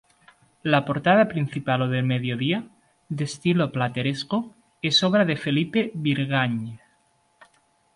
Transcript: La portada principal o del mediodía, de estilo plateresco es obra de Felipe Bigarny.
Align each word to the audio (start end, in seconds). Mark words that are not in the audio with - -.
La 0.75 0.83
portada 0.83 1.27
principal 1.27 1.83
o 1.83 1.87
del 1.87 2.03
mediodía, 2.05 2.63
de 3.09 3.23
estilo 3.25 3.71
plateresco 3.71 4.51
es 4.81 5.03
obra 5.03 5.25
de 5.25 5.35
Felipe 5.37 5.91
Bigarny. 5.93 6.79